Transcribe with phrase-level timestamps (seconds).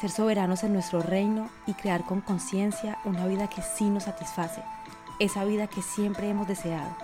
[0.00, 4.62] ser soberanos en nuestro reino y crear con conciencia una vida que sí nos satisface,
[5.20, 6.96] esa vida que siempre hemos deseado.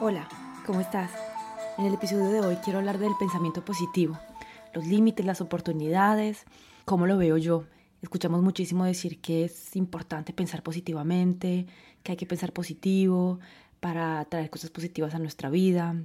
[0.00, 0.28] Hola,
[0.66, 1.10] ¿cómo estás?
[1.78, 4.18] En el episodio de hoy quiero hablar del pensamiento positivo,
[4.72, 6.44] los límites, las oportunidades,
[6.84, 7.64] cómo lo veo yo
[8.02, 11.66] Escuchamos muchísimo decir que es importante pensar positivamente,
[12.02, 13.40] que hay que pensar positivo
[13.80, 15.96] para traer cosas positivas a nuestra vida,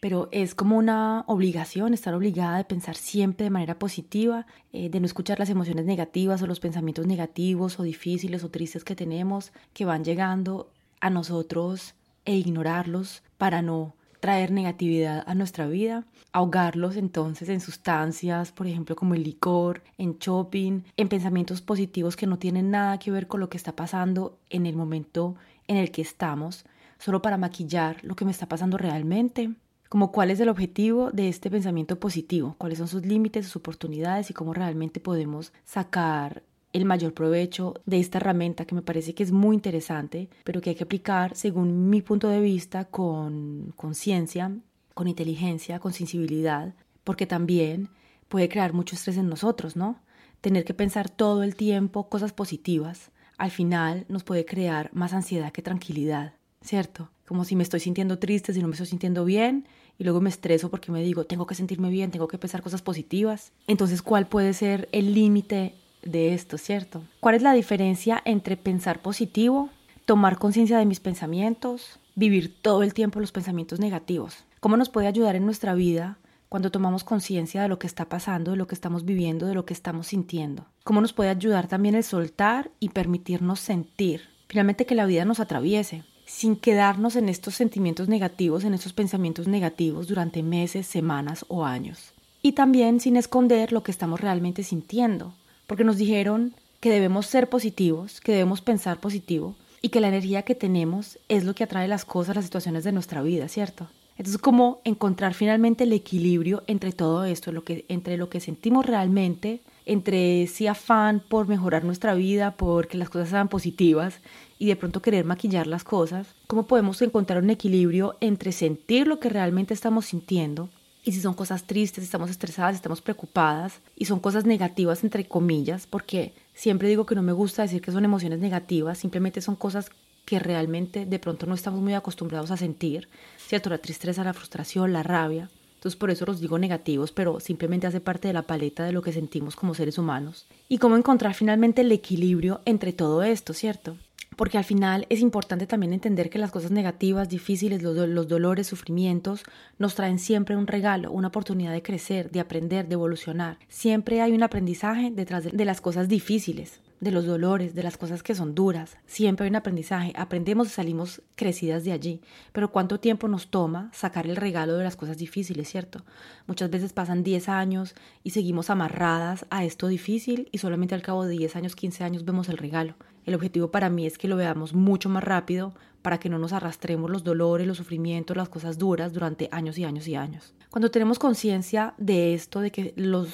[0.00, 5.00] pero es como una obligación, estar obligada de pensar siempre de manera positiva, eh, de
[5.00, 9.52] no escuchar las emociones negativas o los pensamientos negativos o difíciles o tristes que tenemos
[9.72, 16.96] que van llegando a nosotros e ignorarlos para no traer negatividad a nuestra vida, ahogarlos
[16.96, 22.38] entonces en sustancias, por ejemplo como el licor, en shopping, en pensamientos positivos que no
[22.38, 25.36] tienen nada que ver con lo que está pasando en el momento
[25.68, 26.64] en el que estamos,
[26.98, 29.54] solo para maquillar lo que me está pasando realmente,
[29.88, 34.30] como cuál es el objetivo de este pensamiento positivo, cuáles son sus límites, sus oportunidades
[34.30, 39.22] y cómo realmente podemos sacar el mayor provecho de esta herramienta que me parece que
[39.22, 44.54] es muy interesante, pero que hay que aplicar según mi punto de vista con conciencia,
[44.94, 47.88] con inteligencia, con sensibilidad, porque también
[48.28, 50.00] puede crear mucho estrés en nosotros, ¿no?
[50.40, 55.52] Tener que pensar todo el tiempo cosas positivas, al final nos puede crear más ansiedad
[55.52, 57.10] que tranquilidad, ¿cierto?
[57.28, 59.66] Como si me estoy sintiendo triste, si no me estoy sintiendo bien,
[59.98, 62.80] y luego me estreso porque me digo, tengo que sentirme bien, tengo que pensar cosas
[62.80, 63.52] positivas.
[63.66, 67.02] Entonces, ¿cuál puede ser el límite de esto, ¿cierto?
[67.20, 69.68] ¿Cuál es la diferencia entre pensar positivo,
[70.06, 74.44] tomar conciencia de mis pensamientos, vivir todo el tiempo los pensamientos negativos?
[74.60, 76.16] ¿Cómo nos puede ayudar en nuestra vida
[76.48, 79.66] cuando tomamos conciencia de lo que está pasando, de lo que estamos viviendo, de lo
[79.66, 80.64] que estamos sintiendo?
[80.82, 84.22] ¿Cómo nos puede ayudar también el soltar y permitirnos sentir?
[84.48, 86.04] Finalmente que la vida nos atraviese,
[86.38, 92.12] sin quedarnos en estos sentimientos negativos, en estos pensamientos negativos durante meses, semanas o años.
[92.42, 95.34] Y también sin esconder lo que estamos realmente sintiendo,
[95.66, 100.42] porque nos dijeron que debemos ser positivos, que debemos pensar positivo y que la energía
[100.42, 103.88] que tenemos es lo que atrae las cosas, las situaciones de nuestra vida, ¿cierto?
[104.16, 107.50] Entonces, ¿cómo encontrar finalmente el equilibrio entre todo esto,
[107.88, 113.10] entre lo que sentimos realmente, entre ese afán por mejorar nuestra vida, por que las
[113.10, 114.20] cosas sean positivas
[114.58, 116.26] y de pronto querer maquillar las cosas?
[116.46, 120.68] ¿Cómo podemos encontrar un equilibrio entre sentir lo que realmente estamos sintiendo
[121.08, 125.86] y si son cosas tristes, estamos estresadas, estamos preocupadas y son cosas negativas entre comillas,
[125.86, 129.90] porque siempre digo que no me gusta decir que son emociones negativas, simplemente son cosas
[130.26, 133.08] que realmente de pronto no estamos muy acostumbrados a sentir,
[133.38, 133.70] ¿cierto?
[133.70, 135.48] La tristeza, la frustración, la rabia.
[135.76, 139.00] Entonces por eso los digo negativos, pero simplemente hace parte de la paleta de lo
[139.00, 140.46] que sentimos como seres humanos.
[140.68, 143.96] Y cómo encontrar finalmente el equilibrio entre todo esto, ¿cierto?
[144.38, 149.42] Porque al final es importante también entender que las cosas negativas, difíciles, los, dolores, sufrimientos,
[149.78, 153.58] nos traen siempre un regalo, una oportunidad de crecer, de aprender, de evolucionar.
[153.68, 157.96] Siempre hay un aprendizaje detrás de, de las cosas difíciles de los dolores, de las
[157.96, 158.96] cosas que son duras.
[159.06, 162.20] Siempre hay un aprendizaje, aprendemos y salimos crecidas de allí.
[162.52, 166.04] Pero ¿cuánto tiempo nos toma sacar el regalo de las cosas difíciles, cierto?
[166.46, 167.94] Muchas veces pasan 10 años
[168.24, 172.24] y seguimos amarradas a esto difícil y solamente al cabo de 10 años, 15 años
[172.24, 172.94] vemos el regalo.
[173.26, 176.52] El objetivo para mí es que lo veamos mucho más rápido para que no nos
[176.52, 180.54] arrastremos los dolores, los sufrimientos, las cosas duras durante años y años y años.
[180.70, 183.28] Cuando tenemos conciencia de esto, de que los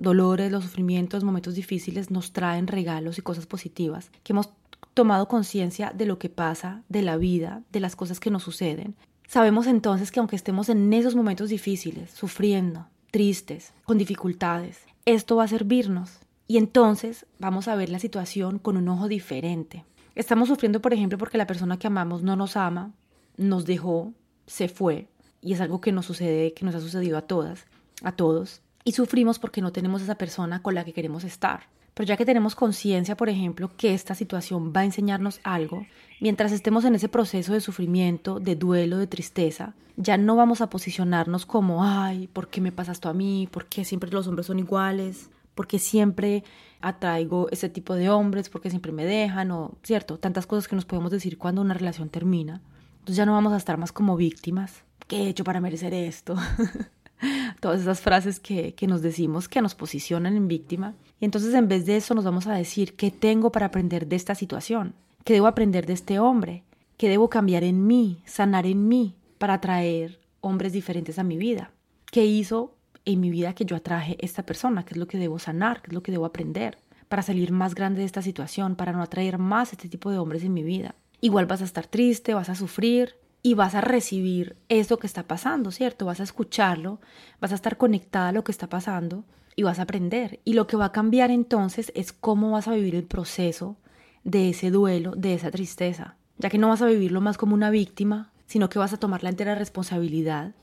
[0.00, 4.50] dolores, los sufrimientos, momentos difíciles nos traen regalos y cosas positivas, que hemos
[4.94, 8.96] tomado conciencia de lo que pasa, de la vida, de las cosas que nos suceden.
[9.28, 15.44] Sabemos entonces que aunque estemos en esos momentos difíciles, sufriendo, tristes, con dificultades, esto va
[15.44, 19.84] a servirnos y entonces vamos a ver la situación con un ojo diferente.
[20.16, 22.92] Estamos sufriendo, por ejemplo, porque la persona que amamos no nos ama,
[23.36, 24.12] nos dejó,
[24.46, 25.08] se fue,
[25.40, 27.66] y es algo que nos sucede, que nos ha sucedido a todas,
[28.02, 28.62] a todos.
[28.90, 31.68] Y sufrimos porque no tenemos esa persona con la que queremos estar.
[31.94, 35.86] Pero ya que tenemos conciencia, por ejemplo, que esta situación va a enseñarnos algo,
[36.18, 40.70] mientras estemos en ese proceso de sufrimiento, de duelo, de tristeza, ya no vamos a
[40.70, 43.48] posicionarnos como, ay, ¿por qué me pasa esto a mí?
[43.52, 45.30] ¿Por qué siempre los hombres son iguales?
[45.54, 46.42] ¿Por qué siempre
[46.80, 48.48] atraigo ese tipo de hombres?
[48.48, 49.52] ¿Por qué siempre me dejan?
[49.52, 52.60] O, cierto, tantas cosas que nos podemos decir cuando una relación termina.
[52.94, 54.82] Entonces ya no vamos a estar más como víctimas.
[55.06, 56.34] ¿Qué he hecho para merecer esto?
[57.60, 60.94] Todas esas frases que, que nos decimos que nos posicionan en víctima.
[61.20, 64.16] Y entonces en vez de eso nos vamos a decir, ¿qué tengo para aprender de
[64.16, 64.94] esta situación?
[65.24, 66.64] ¿Qué debo aprender de este hombre?
[66.96, 71.70] ¿Qué debo cambiar en mí, sanar en mí para atraer hombres diferentes a mi vida?
[72.10, 72.74] ¿Qué hizo
[73.04, 74.84] en mi vida que yo atraje esta persona?
[74.84, 75.82] ¿Qué es lo que debo sanar?
[75.82, 76.78] ¿Qué es lo que debo aprender?
[77.08, 80.44] Para salir más grande de esta situación, para no atraer más este tipo de hombres
[80.44, 80.94] en mi vida.
[81.20, 85.24] Igual vas a estar triste, vas a sufrir, y vas a recibir eso que está
[85.24, 86.06] pasando, ¿cierto?
[86.06, 87.00] Vas a escucharlo,
[87.40, 89.24] vas a estar conectada a lo que está pasando
[89.56, 90.40] y vas a aprender.
[90.44, 93.76] Y lo que va a cambiar entonces es cómo vas a vivir el proceso
[94.24, 97.70] de ese duelo, de esa tristeza, ya que no vas a vivirlo más como una
[97.70, 100.54] víctima, sino que vas a tomar la entera responsabilidad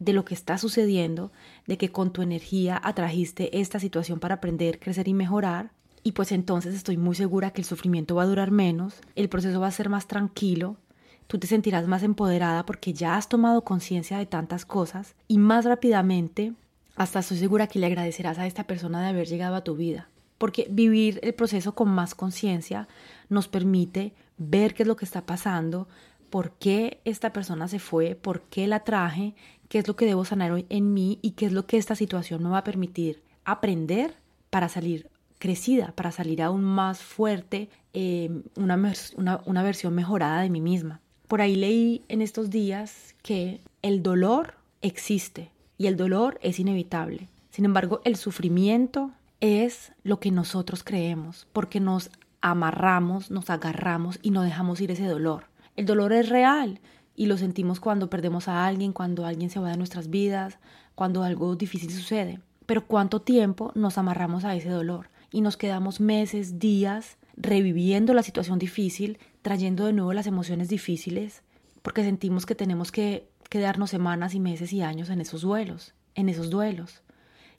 [0.00, 1.30] de lo que está sucediendo,
[1.66, 5.70] de que con tu energía atrajiste esta situación para aprender, crecer y mejorar.
[6.02, 9.60] Y pues entonces estoy muy segura que el sufrimiento va a durar menos, el proceso
[9.60, 10.76] va a ser más tranquilo
[11.26, 15.64] tú te sentirás más empoderada porque ya has tomado conciencia de tantas cosas y más
[15.64, 16.52] rápidamente
[16.96, 20.08] hasta estoy segura que le agradecerás a esta persona de haber llegado a tu vida.
[20.38, 22.88] Porque vivir el proceso con más conciencia
[23.28, 25.88] nos permite ver qué es lo que está pasando,
[26.30, 29.34] por qué esta persona se fue, por qué la traje,
[29.68, 31.94] qué es lo que debo sanar hoy en mí y qué es lo que esta
[31.94, 34.14] situación me va a permitir aprender
[34.50, 40.50] para salir crecida, para salir aún más fuerte, eh, una, una, una versión mejorada de
[40.50, 41.00] mí misma.
[41.34, 47.28] Por ahí leí en estos días que el dolor existe y el dolor es inevitable.
[47.50, 49.10] Sin embargo, el sufrimiento
[49.40, 55.06] es lo que nosotros creemos, porque nos amarramos, nos agarramos y no dejamos ir ese
[55.06, 55.46] dolor.
[55.74, 56.78] El dolor es real
[57.16, 60.60] y lo sentimos cuando perdemos a alguien, cuando alguien se va de nuestras vidas,
[60.94, 62.38] cuando algo difícil sucede.
[62.64, 65.08] Pero ¿cuánto tiempo nos amarramos a ese dolor?
[65.32, 71.42] Y nos quedamos meses, días reviviendo la situación difícil, trayendo de nuevo las emociones difíciles,
[71.82, 76.30] porque sentimos que tenemos que quedarnos semanas y meses y años en esos duelos, en
[76.30, 77.02] esos duelos.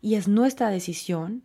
[0.01, 1.43] Y es nuestra decisión,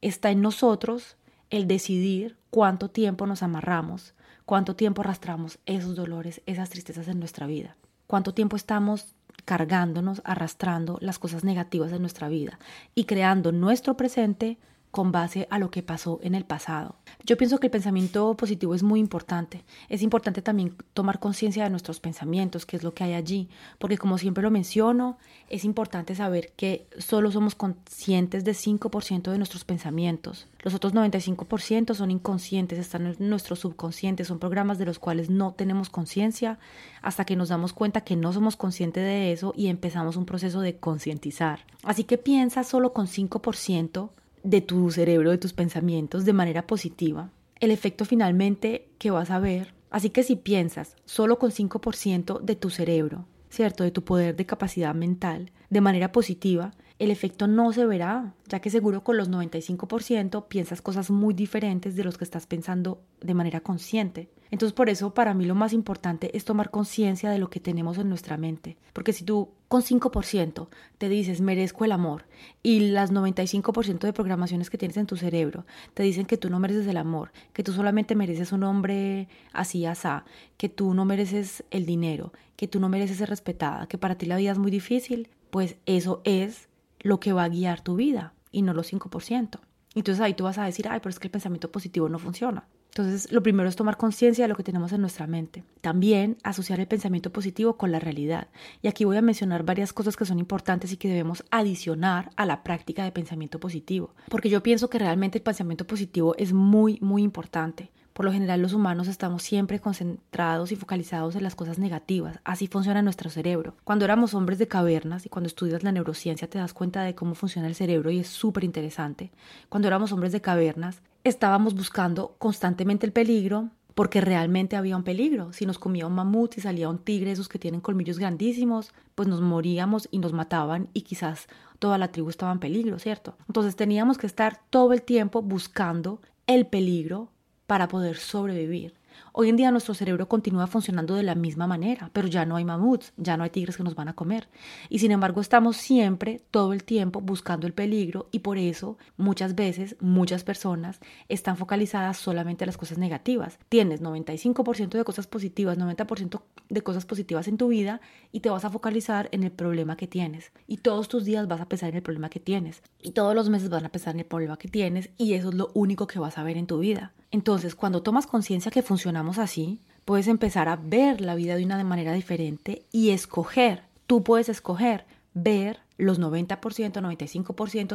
[0.00, 1.18] está en nosotros
[1.50, 4.14] el decidir cuánto tiempo nos amarramos,
[4.46, 10.96] cuánto tiempo arrastramos esos dolores, esas tristezas en nuestra vida, cuánto tiempo estamos cargándonos, arrastrando
[11.02, 12.58] las cosas negativas de nuestra vida
[12.94, 14.56] y creando nuestro presente
[14.92, 16.96] con base a lo que pasó en el pasado.
[17.24, 19.64] Yo pienso que el pensamiento positivo es muy importante.
[19.88, 23.48] Es importante también tomar conciencia de nuestros pensamientos, qué es lo que hay allí,
[23.78, 25.16] porque como siempre lo menciono,
[25.48, 30.46] es importante saber que solo somos conscientes de 5% de nuestros pensamientos.
[30.60, 35.54] Los otros 95% son inconscientes, están en nuestro subconsciente, son programas de los cuales no
[35.54, 36.58] tenemos conciencia
[37.00, 40.60] hasta que nos damos cuenta que no somos conscientes de eso y empezamos un proceso
[40.60, 41.60] de concientizar.
[41.82, 44.10] Así que piensa solo con 5%
[44.42, 47.30] de tu cerebro, de tus pensamientos de manera positiva,
[47.60, 49.74] el efecto finalmente que vas a ver.
[49.90, 53.84] Así que si piensas solo con 5% de tu cerebro, ¿cierto?
[53.84, 58.60] De tu poder de capacidad mental, de manera positiva, el efecto no se verá, ya
[58.60, 63.34] que seguro con los 95% piensas cosas muy diferentes de los que estás pensando de
[63.34, 64.30] manera consciente.
[64.52, 67.96] Entonces por eso para mí lo más importante es tomar conciencia de lo que tenemos
[67.96, 68.76] en nuestra mente.
[68.92, 70.68] Porque si tú con 5%
[70.98, 72.26] te dices merezco el amor
[72.62, 76.60] y las 95% de programaciones que tienes en tu cerebro te dicen que tú no
[76.60, 80.26] mereces el amor, que tú solamente mereces un hombre así asá,
[80.58, 84.26] que tú no mereces el dinero, que tú no mereces ser respetada, que para ti
[84.26, 86.68] la vida es muy difícil, pues eso es
[87.00, 89.60] lo que va a guiar tu vida y no los 5%.
[89.94, 92.68] Entonces ahí tú vas a decir, ay, pero es que el pensamiento positivo no funciona.
[92.94, 95.64] Entonces, lo primero es tomar conciencia de lo que tenemos en nuestra mente.
[95.80, 98.48] También asociar el pensamiento positivo con la realidad.
[98.82, 102.44] Y aquí voy a mencionar varias cosas que son importantes y que debemos adicionar a
[102.44, 104.14] la práctica de pensamiento positivo.
[104.28, 107.90] Porque yo pienso que realmente el pensamiento positivo es muy, muy importante.
[108.12, 112.40] Por lo general los humanos estamos siempre concentrados y focalizados en las cosas negativas.
[112.44, 113.74] Así funciona nuestro cerebro.
[113.84, 117.34] Cuando éramos hombres de cavernas y cuando estudias la neurociencia te das cuenta de cómo
[117.34, 119.32] funciona el cerebro y es súper interesante.
[119.70, 125.52] Cuando éramos hombres de cavernas estábamos buscando constantemente el peligro porque realmente había un peligro.
[125.52, 129.28] Si nos comía un mamut y salía un tigre, esos que tienen colmillos grandísimos, pues
[129.28, 131.46] nos moríamos y nos mataban y quizás
[131.78, 133.36] toda la tribu estaba en peligro, ¿cierto?
[133.48, 137.30] Entonces teníamos que estar todo el tiempo buscando el peligro
[137.66, 138.94] para poder sobrevivir.
[139.32, 142.64] Hoy en día nuestro cerebro continúa funcionando de la misma manera, pero ya no hay
[142.64, 144.48] mamuts, ya no hay tigres que nos van a comer.
[144.88, 149.54] Y sin embargo estamos siempre, todo el tiempo, buscando el peligro y por eso muchas
[149.54, 153.58] veces muchas personas están focalizadas solamente en las cosas negativas.
[153.68, 158.00] Tienes 95% de cosas positivas, 90% de cosas positivas en tu vida
[158.32, 160.52] y te vas a focalizar en el problema que tienes.
[160.66, 162.82] Y todos tus días vas a pensar en el problema que tienes.
[163.00, 165.54] Y todos los meses van a pensar en el problema que tienes y eso es
[165.54, 167.12] lo único que vas a ver en tu vida.
[167.32, 171.82] Entonces, cuando tomas conciencia que funcionamos así, puedes empezar a ver la vida de una
[171.82, 173.84] manera diferente y escoger.
[174.06, 177.46] Tú puedes escoger ver los 90%, 95%,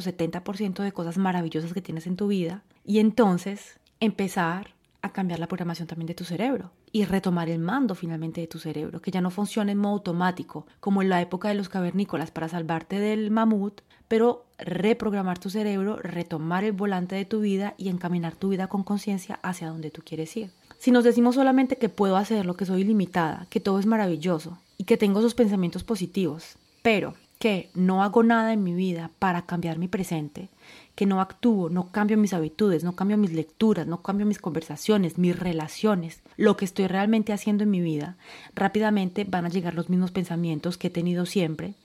[0.01, 5.47] 70% de cosas maravillosas que tienes en tu vida y entonces empezar a cambiar la
[5.47, 9.21] programación también de tu cerebro y retomar el mando finalmente de tu cerebro, que ya
[9.21, 13.31] no funcione en modo automático, como en la época de los cavernícolas para salvarte del
[13.31, 18.67] mamut, pero reprogramar tu cerebro, retomar el volante de tu vida y encaminar tu vida
[18.67, 20.51] con conciencia hacia donde tú quieres ir.
[20.79, 24.85] Si nos decimos solamente que puedo hacerlo, que soy ilimitada, que todo es maravilloso y
[24.85, 29.77] que tengo esos pensamientos positivos, pero que no hago nada en mi vida para cambiar
[29.77, 30.49] mi presente,
[30.97, 35.19] que no actúo, no cambio mis habitudes, no cambio mis lecturas, no cambio mis conversaciones,
[35.19, 38.17] mis relaciones, lo que estoy realmente haciendo en mi vida,
[38.55, 41.75] rápidamente van a llegar los mismos pensamientos que he tenido siempre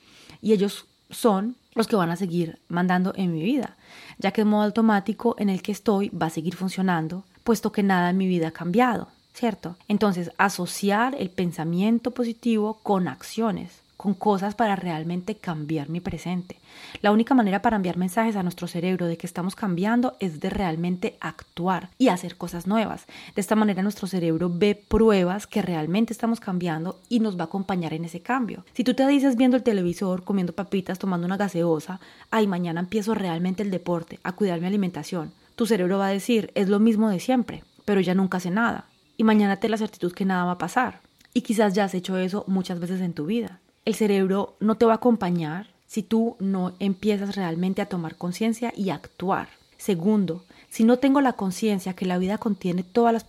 [0.40, 3.76] y ellos son los que van a seguir mandando en mi vida,
[4.16, 7.82] ya que el modo automático en el que estoy va a seguir funcionando, puesto que
[7.82, 9.76] nada en mi vida ha cambiado, ¿cierto?
[9.88, 16.58] Entonces, asociar el pensamiento positivo con acciones con cosas para realmente cambiar mi presente.
[17.02, 20.50] La única manera para enviar mensajes a nuestro cerebro de que estamos cambiando es de
[20.50, 23.06] realmente actuar y hacer cosas nuevas.
[23.36, 27.44] De esta manera nuestro cerebro ve pruebas que realmente estamos cambiando y nos va a
[27.44, 28.64] acompañar en ese cambio.
[28.72, 32.00] Si tú te dices viendo el televisor, comiendo papitas, tomando una gaseosa,
[32.32, 36.50] ay, mañana empiezo realmente el deporte, a cuidar mi alimentación, tu cerebro va a decir,
[36.56, 38.86] es lo mismo de siempre, pero ya nunca hace nada.
[39.16, 41.02] Y mañana te la certitud que nada va a pasar.
[41.34, 44.86] Y quizás ya has hecho eso muchas veces en tu vida el cerebro no te
[44.86, 49.48] va a acompañar si tú no empiezas realmente a tomar conciencia y actuar.
[49.76, 53.26] Segundo, si no tengo la conciencia que la vida contiene todas las,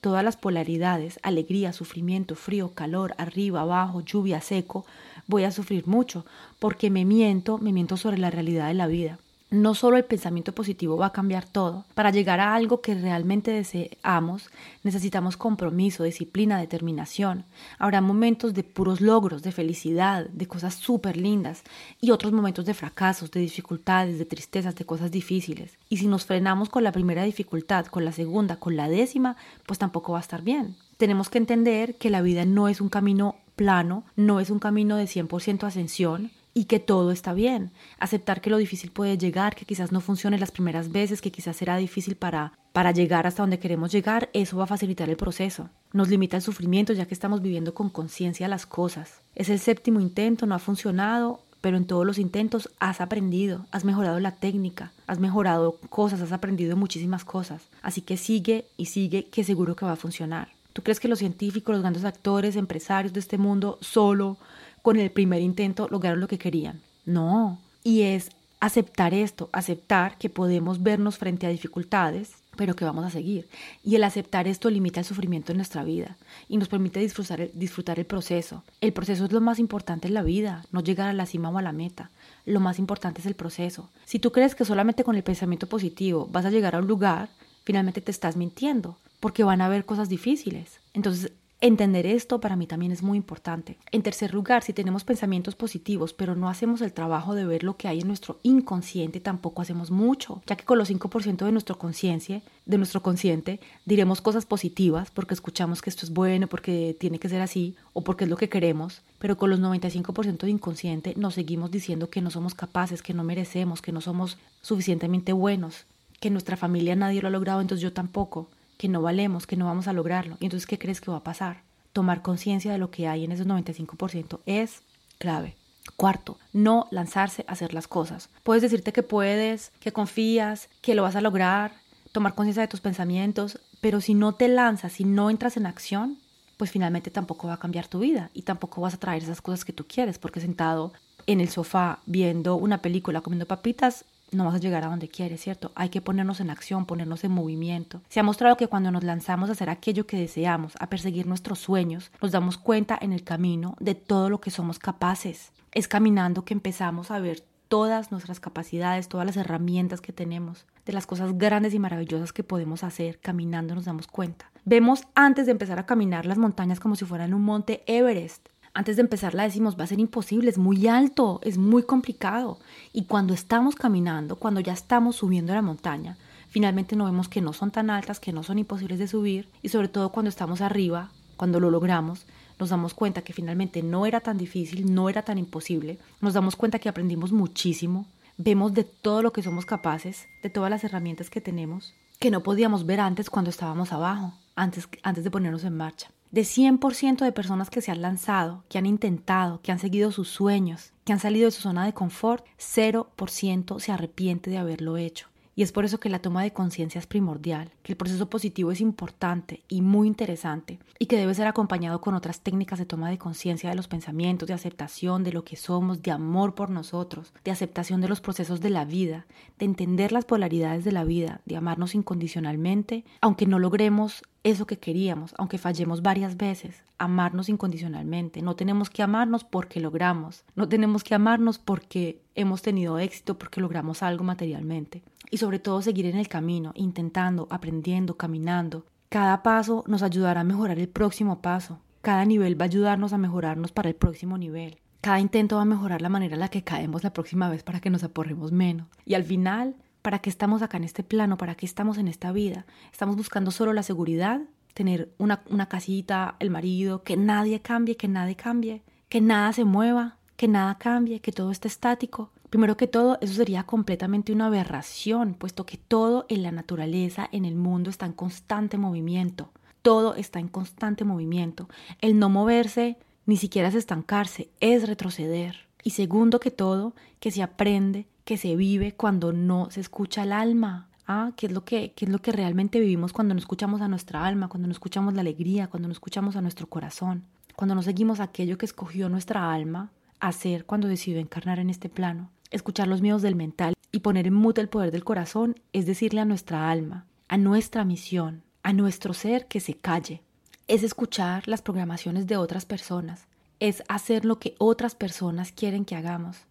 [0.00, 4.84] todas las polaridades, alegría, sufrimiento, frío, calor, arriba, abajo, lluvia, seco,
[5.26, 6.26] voy a sufrir mucho
[6.58, 9.18] porque me miento, me miento sobre la realidad de la vida
[9.52, 11.84] no solo el pensamiento positivo va a cambiar todo.
[11.94, 14.50] Para llegar a algo que realmente deseamos,
[14.82, 17.44] necesitamos compromiso, disciplina, determinación.
[17.78, 21.62] Habrá momentos de puros logros, de felicidad, de cosas súper lindas
[22.00, 25.76] y otros momentos de fracasos, de dificultades, de tristezas, de cosas difíciles.
[25.90, 29.78] Y si nos frenamos con la primera dificultad, con la segunda, con la décima, pues
[29.78, 30.76] tampoco va a estar bien.
[30.96, 34.96] Tenemos que entender que la vida no es un camino plano, no es un camino
[34.96, 37.70] de 100% ascensión, y que todo está bien.
[37.98, 41.56] Aceptar que lo difícil puede llegar, que quizás no funcione las primeras veces, que quizás
[41.56, 45.70] será difícil para, para llegar hasta donde queremos llegar, eso va a facilitar el proceso.
[45.92, 49.20] Nos limita el sufrimiento ya que estamos viviendo con conciencia las cosas.
[49.34, 53.84] Es el séptimo intento, no ha funcionado, pero en todos los intentos has aprendido, has
[53.84, 57.62] mejorado la técnica, has mejorado cosas, has aprendido muchísimas cosas.
[57.82, 60.48] Así que sigue y sigue que seguro que va a funcionar.
[60.72, 64.38] ¿Tú crees que los científicos, los grandes actores, empresarios de este mundo solo
[64.82, 66.80] con el primer intento lograron lo que querían.
[67.06, 73.04] No, y es aceptar esto, aceptar que podemos vernos frente a dificultades, pero que vamos
[73.04, 73.48] a seguir.
[73.82, 76.16] Y el aceptar esto limita el sufrimiento en nuestra vida
[76.48, 78.62] y nos permite disfrutar el, proceso.
[78.80, 81.58] El proceso es lo más importante en la vida, no llegar a la cima o
[81.58, 82.10] a la meta.
[82.44, 83.88] Lo más importante es el proceso.
[84.04, 87.30] Si tú crees que solamente con el pensamiento positivo vas a llegar a un lugar,
[87.64, 90.78] finalmente te estás mintiendo, porque van a haber cosas difíciles.
[90.94, 91.32] Entonces,
[91.64, 93.78] Entender esto para mí también es muy importante.
[93.92, 97.76] En tercer lugar, si tenemos pensamientos positivos, pero no hacemos el trabajo de ver lo
[97.76, 101.78] que hay en nuestro inconsciente, tampoco hacemos mucho, ya que con los 5% de nuestro
[101.78, 107.20] conciencia, de nuestro consciente, diremos cosas positivas porque escuchamos que esto es bueno, porque tiene
[107.20, 111.14] que ser así o porque es lo que queremos, pero con los 95% de inconsciente
[111.16, 115.86] nos seguimos diciendo que no somos capaces, que no merecemos, que no somos suficientemente buenos,
[116.18, 118.48] que nuestra familia nadie lo ha logrado, entonces yo tampoco
[118.78, 120.36] que no valemos, que no vamos a lograrlo.
[120.40, 121.62] Y entonces, ¿qué crees que va a pasar?
[121.92, 124.82] Tomar conciencia de lo que hay en esos 95% es
[125.18, 125.56] clave.
[125.96, 128.28] Cuarto, no lanzarse a hacer las cosas.
[128.42, 131.72] Puedes decirte que puedes, que confías, que lo vas a lograr,
[132.12, 136.18] tomar conciencia de tus pensamientos, pero si no te lanzas, si no entras en acción,
[136.56, 139.64] pues finalmente tampoco va a cambiar tu vida y tampoco vas a traer esas cosas
[139.64, 140.92] que tú quieres, porque sentado
[141.26, 145.40] en el sofá viendo una película, comiendo papitas, no vas a llegar a donde quieres,
[145.40, 145.72] ¿cierto?
[145.74, 148.00] Hay que ponernos en acción, ponernos en movimiento.
[148.08, 151.58] Se ha mostrado que cuando nos lanzamos a hacer aquello que deseamos, a perseguir nuestros
[151.58, 155.52] sueños, nos damos cuenta en el camino de todo lo que somos capaces.
[155.72, 160.66] Es caminando que empezamos a ver todas nuestras capacidades, todas las herramientas que tenemos.
[160.84, 164.50] de las cosas grandes y maravillosas que podemos hacer caminando nos damos cuenta.
[164.64, 168.48] Vemos antes de empezar a caminar las montañas como si fueran un monte Everest.
[168.74, 172.58] Antes de empezar la decimos, va a ser imposible, es muy alto, es muy complicado.
[172.94, 176.16] Y cuando estamos caminando, cuando ya estamos subiendo la montaña,
[176.48, 179.50] finalmente no vemos que no son tan altas, que no son imposibles de subir.
[179.60, 182.24] Y sobre todo cuando estamos arriba, cuando lo logramos,
[182.58, 185.98] nos damos cuenta que finalmente no era tan difícil, no era tan imposible.
[186.22, 188.06] Nos damos cuenta que aprendimos muchísimo,
[188.38, 192.42] vemos de todo lo que somos capaces, de todas las herramientas que tenemos, que no
[192.42, 196.08] podíamos ver antes cuando estábamos abajo, antes, antes de ponernos en marcha.
[196.32, 200.28] De 100% de personas que se han lanzado, que han intentado, que han seguido sus
[200.28, 205.28] sueños, que han salido de su zona de confort, 0% se arrepiente de haberlo hecho.
[205.54, 208.72] Y es por eso que la toma de conciencia es primordial, que el proceso positivo
[208.72, 213.10] es importante y muy interesante y que debe ser acompañado con otras técnicas de toma
[213.10, 217.34] de conciencia de los pensamientos, de aceptación de lo que somos, de amor por nosotros,
[217.44, 219.26] de aceptación de los procesos de la vida,
[219.58, 224.78] de entender las polaridades de la vida, de amarnos incondicionalmente, aunque no logremos eso que
[224.78, 228.42] queríamos, aunque fallemos varias veces, amarnos incondicionalmente.
[228.42, 233.60] No tenemos que amarnos porque logramos, no tenemos que amarnos porque hemos tenido éxito, porque
[233.60, 235.02] logramos algo materialmente.
[235.30, 238.84] Y sobre todo seguir en el camino, intentando, aprendiendo, caminando.
[239.08, 241.78] Cada paso nos ayudará a mejorar el próximo paso.
[242.00, 244.78] Cada nivel va a ayudarnos a mejorarnos para el próximo nivel.
[245.00, 247.80] Cada intento va a mejorar la manera en la que caemos la próxima vez para
[247.80, 248.88] que nos aporremos menos.
[249.04, 251.38] Y al final ¿Para qué estamos acá en este plano?
[251.38, 252.66] ¿Para qué estamos en esta vida?
[252.90, 254.40] ¿Estamos buscando solo la seguridad?
[254.74, 260.16] ¿Tener una, casita, el marido, que nadie cambie, que nadie cambie, que nada se mueva,
[260.36, 262.32] que nada cambie, que todo esté estático?
[262.50, 267.44] Primero que todo, eso sería completamente una aberración, puesto que todo en la naturaleza, en
[267.44, 269.52] el mundo, está en constante movimiento.
[269.82, 271.68] Todo está en constante movimiento.
[272.00, 275.68] El no moverse, ni siquiera es estancarse, es retroceder.
[275.84, 280.32] Y segundo que todo, que se aprende que se vive cuando no se escucha el
[280.32, 280.88] alma.
[281.06, 281.32] ¿Ah?
[281.36, 284.24] ¿Qué es, lo que, ¿Qué es lo que realmente vivimos cuando no escuchamos a nuestra
[284.24, 287.24] alma, cuando no escuchamos la alegría, cuando no escuchamos a nuestro corazón,
[287.56, 292.30] cuando no seguimos aquello que escogió nuestra alma hacer cuando decidió encarnar en este plano?
[292.50, 296.20] Escuchar los miedos del mental y poner en mute el poder del corazón es decirle
[296.20, 300.22] a nuestra alma, a nuestra misión, a nuestro ser que se calle.
[300.68, 303.26] Es escuchar las programaciones de otras personas,
[303.58, 306.46] es hacer lo que otras personas quieren que hagamos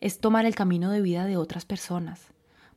[0.00, 2.20] es tomar el camino de vida de otras personas,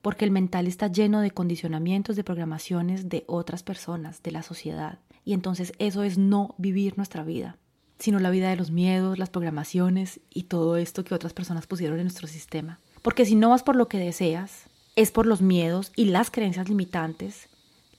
[0.02, 5.00] porque el mental está lleno de condicionamientos, de programaciones de otras personas, de la sociedad.
[5.26, 7.58] Y entonces eso es no vivir nuestra vida,
[8.00, 11.98] sino la vida de los miedos, las programaciones y todo esto que otras personas pusieron
[12.00, 12.80] en nuestro sistema.
[13.02, 14.64] Porque si no vas por lo que deseas,
[14.96, 17.48] es por los miedos y las creencias limitantes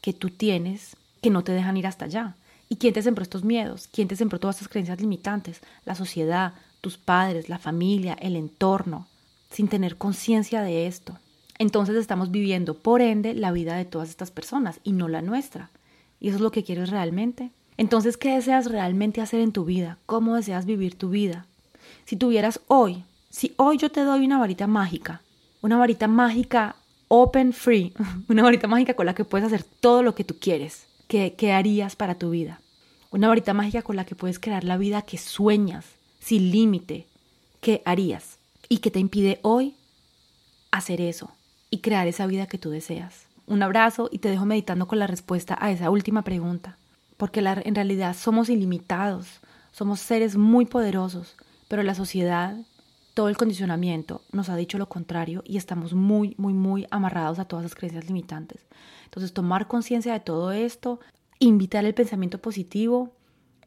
[0.00, 2.36] que tú tienes que no te dejan ir hasta allá.
[2.68, 3.88] ¿Y quién te sembró estos miedos?
[3.92, 5.60] ¿Quién te sembró todas estas creencias limitantes?
[5.84, 9.06] La sociedad, tus padres, la familia, el entorno,
[9.50, 11.18] sin tener conciencia de esto.
[11.58, 15.70] Entonces estamos viviendo, por ende, la vida de todas estas personas y no la nuestra.
[16.20, 17.50] ¿Y eso es lo que quieres realmente?
[17.76, 19.98] Entonces, ¿qué deseas realmente hacer en tu vida?
[20.06, 21.46] ¿Cómo deseas vivir tu vida?
[22.04, 25.22] Si tuvieras hoy, si hoy yo te doy una varita mágica,
[25.62, 26.76] una varita mágica
[27.08, 27.92] open free,
[28.28, 31.52] una varita mágica con la que puedes hacer todo lo que tú quieres, ¿qué, qué
[31.52, 32.60] harías para tu vida?
[33.10, 35.86] Una varita mágica con la que puedes crear la vida que sueñas,
[36.20, 37.06] sin límite,
[37.60, 38.38] ¿qué harías?
[38.68, 39.74] ¿Y qué te impide hoy
[40.70, 41.30] hacer eso
[41.70, 43.26] y crear esa vida que tú deseas?
[43.46, 46.78] Un abrazo y te dejo meditando con la respuesta a esa última pregunta,
[47.16, 49.40] porque en realidad somos ilimitados,
[49.72, 52.56] somos seres muy poderosos, pero la sociedad,
[53.14, 57.44] todo el condicionamiento nos ha dicho lo contrario y estamos muy, muy, muy amarrados a
[57.44, 58.60] todas las creencias limitantes.
[59.04, 61.00] Entonces, tomar conciencia de todo esto,
[61.40, 63.10] invitar el pensamiento positivo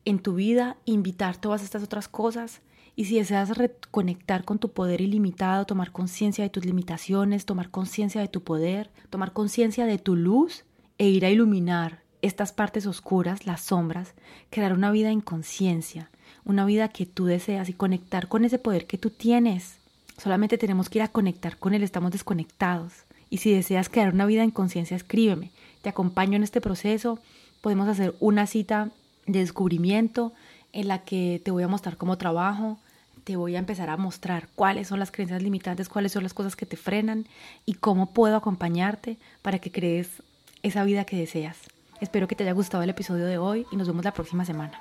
[0.06, 2.62] en tu vida, invitar todas estas otras cosas
[2.96, 8.22] y si deseas reconectar con tu poder ilimitado, tomar conciencia de tus limitaciones, tomar conciencia
[8.22, 10.64] de tu poder, tomar conciencia de tu luz
[10.98, 14.14] e ir a iluminar estas partes oscuras, las sombras,
[14.50, 16.10] crear una vida en conciencia,
[16.46, 19.78] una vida que tú deseas y conectar con ese poder que tú tienes.
[20.18, 22.94] Solamente tenemos que ir a conectar con él, estamos desconectados.
[23.30, 25.52] Y si deseas crear una vida en conciencia, escríbeme.
[25.82, 27.20] Te acompaño en este proceso.
[27.62, 28.92] Podemos hacer una cita
[29.26, 30.34] de descubrimiento
[30.72, 32.78] en la que te voy a mostrar cómo trabajo,
[33.24, 36.56] te voy a empezar a mostrar cuáles son las creencias limitantes, cuáles son las cosas
[36.56, 37.26] que te frenan
[37.66, 40.10] y cómo puedo acompañarte para que crees
[40.62, 41.58] esa vida que deseas.
[42.02, 44.80] Espero que te haya gustado el episodio de hoy y nos vemos la próxima semana.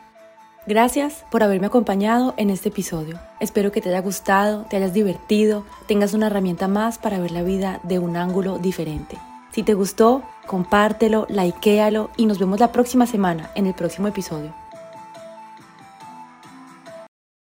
[0.67, 3.19] Gracias por haberme acompañado en este episodio.
[3.41, 7.43] Espero que te haya gustado, te hayas divertido, tengas una herramienta más para ver la
[7.43, 9.19] vida de un ángulo diferente.
[9.53, 14.62] Si te gustó, compártelo, likealo y nos vemos la próxima semana en el próximo episodio.